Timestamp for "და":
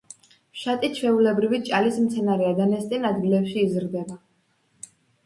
2.61-2.67